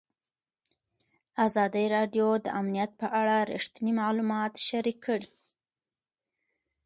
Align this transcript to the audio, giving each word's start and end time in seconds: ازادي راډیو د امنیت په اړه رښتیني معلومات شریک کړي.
ازادي 1.45 1.85
راډیو 1.95 2.27
د 2.45 2.47
امنیت 2.59 2.91
په 3.01 3.07
اړه 3.19 3.35
رښتیني 3.53 3.93
معلومات 4.01 4.53
شریک 4.67 4.97
کړي. 5.05 5.29